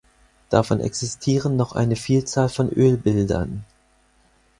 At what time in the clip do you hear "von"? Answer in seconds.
2.49-2.69